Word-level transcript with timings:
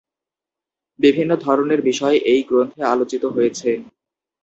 বিভিন্ন 0.99 1.31
ধরনের 1.45 1.79
বিষয় 1.81 2.17
এই 2.25 2.41
গ্রন্থে 2.43 2.81
আলোচিত 2.85 3.23
হয়েছে। 3.35 3.69